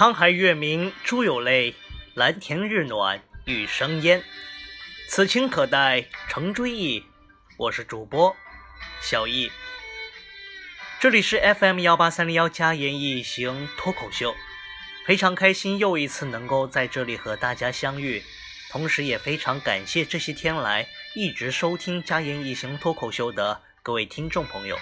[0.00, 1.74] 沧海月明珠有泪，
[2.14, 4.24] 蓝田日暖玉生烟。
[5.10, 7.04] 此情可待成追忆。
[7.58, 8.34] 我是主播
[9.02, 9.52] 小易，
[10.98, 14.34] 这里是 FM 幺八三零幺加言一行脱口秀，
[15.04, 18.22] 非常开心又一次能够在这里和大家相遇，
[18.70, 24.78] 同时也非常感谢这些天来一直收听加言一行脱口秀的各位听众朋友。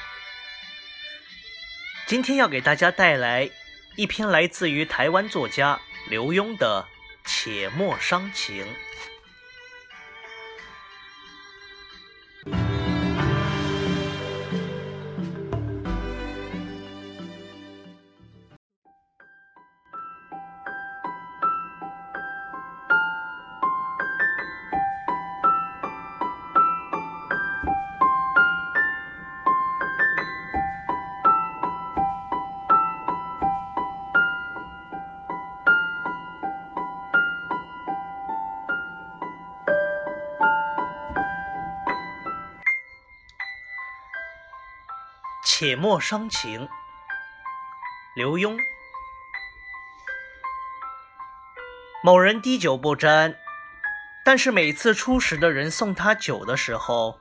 [2.06, 3.50] 今天要给大家带来。
[3.96, 6.86] 一篇来自于台湾作家刘墉的
[7.28, 8.64] 《且莫伤情》。
[45.60, 46.68] 且莫伤情，
[48.14, 48.56] 刘墉。
[52.00, 53.34] 某人滴酒不沾，
[54.24, 57.18] 但是每次初识的人送他酒的时候，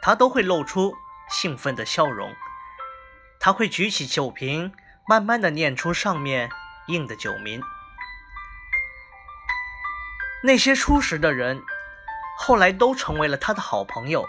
[0.00, 0.96] 他都会露出
[1.28, 2.34] 兴奋的笑容。
[3.38, 4.72] 他会举起酒瓶，
[5.06, 6.48] 慢慢的念出上面
[6.86, 7.60] 印的酒名。
[10.42, 11.62] 那些初识的人，
[12.38, 14.26] 后来都成为了他的好朋友，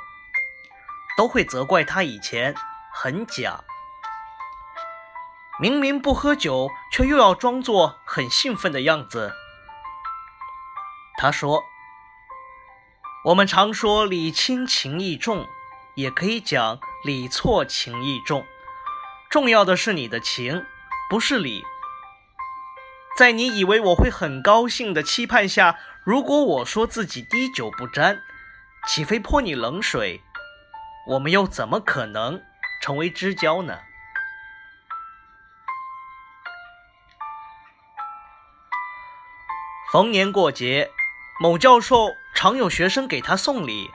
[1.15, 2.53] 都会责怪他以前。
[2.99, 3.63] 很假，
[5.59, 9.33] 明明不喝酒，却又要装作很兴奋的样子。
[11.15, 11.63] 他说
[13.25, 15.45] ：“我们常说礼轻情意重，
[15.93, 18.43] 也可以讲礼错情意重。
[19.29, 20.65] 重要的是你的情，
[21.07, 21.63] 不是礼。
[23.15, 28.23] 在你以为我会很高兴的期盼下，如果我说自己滴酒不沾，
[28.87, 30.23] 岂非泼你冷水？
[31.09, 32.41] 我们又怎么可能？”
[32.81, 33.79] 成为知交呢？
[39.91, 40.91] 逢年过节，
[41.39, 43.89] 某教授常有学生给他送礼，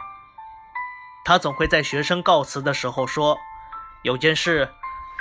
[1.24, 3.38] 他总会在学生告辞的时候说
[4.02, 4.72] ：“有件事，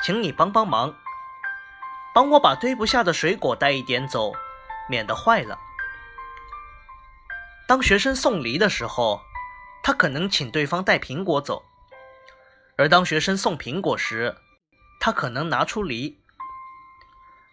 [0.02, 0.96] 请你帮帮忙，
[2.14, 4.34] 帮我把堆不下的水果带一点走，
[4.88, 5.60] 免得坏了。”
[7.68, 9.22] 当学生送梨的时候，
[9.84, 11.64] 他可能请对方带苹果走。
[12.81, 14.38] 而当学生送苹果时，
[15.00, 16.18] 他可能拿出梨。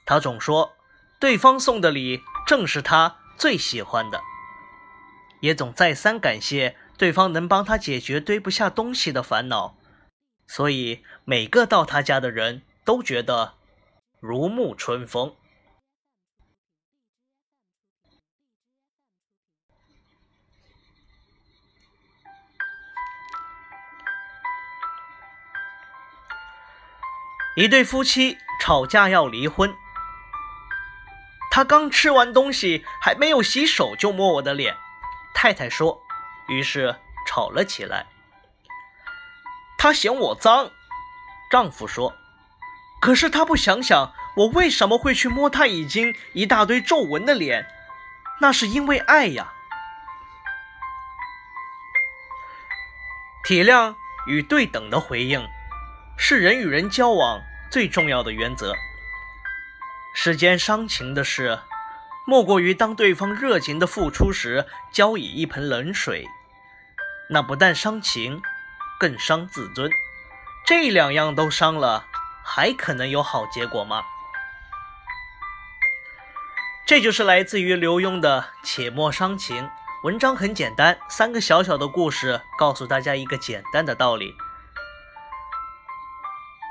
[0.06, 0.72] 他总说，
[1.20, 4.22] 对方送的礼正是他最喜欢的，
[5.40, 9.76] 也总再三感谢对方能帮他解决堆不下东西的烦恼。
[10.46, 13.56] 所以，每个到他家的人都觉得
[14.20, 15.36] 如沐春风。
[27.56, 29.74] 一对夫妻吵架要离婚，
[31.50, 34.76] 他刚吃完东西还没有洗手就摸我的脸，
[35.34, 36.00] 太太说，
[36.46, 36.94] 于是
[37.26, 38.06] 吵了起来。
[39.76, 40.70] 他嫌我脏，
[41.50, 42.14] 丈夫说，
[43.00, 47.66] 可是他不想想我为什么会去摸他已经一大堆皱纹的脸，
[48.40, 49.52] 那是因为爱呀。
[53.44, 53.96] 体谅
[54.26, 55.48] 与对等的回应。
[56.20, 58.74] 是人与人交往最重要的原则。
[60.12, 61.60] 世间伤情的事，
[62.26, 66.26] 莫过于当对方热情的付出时，浇以一盆冷水。
[67.30, 68.42] 那不但伤情，
[68.98, 69.88] 更伤自尊。
[70.66, 72.06] 这两样都伤了，
[72.44, 74.02] 还可能有好结果吗？
[76.84, 79.64] 这就是来自于刘墉的《且莫伤情》
[80.02, 84.34] 文章，很简单，三个小小的故事，告诉大家一个简单的道理。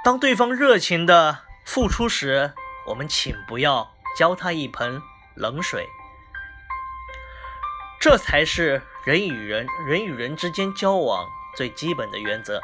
[0.04, 2.54] 当对方热情的付出时，
[2.86, 5.02] 我们请不要浇他一盆
[5.36, 5.86] 冷水。
[8.00, 12.62] 这才是人与人、人与人之间交往最基本的原则。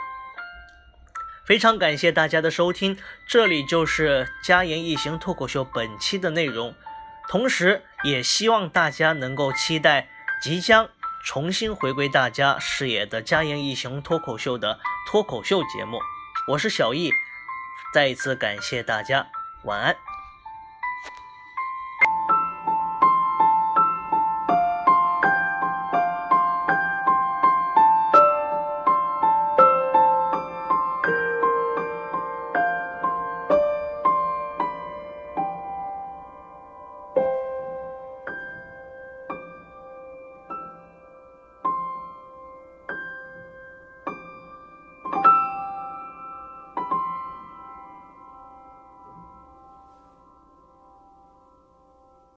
[1.45, 2.97] 非常感谢大家的收听，
[3.27, 6.73] 这里就是家言一行脱口秀本期的内容，
[7.27, 10.07] 同时也希望大家能够期待
[10.41, 10.87] 即将
[11.25, 15.99] 重新回归大家视野的家言一行脱口秀的脱口秀节目。
[16.45, 17.09] 我是小易。
[17.93, 19.27] 再一次感谢大家，
[19.63, 19.95] 晚安。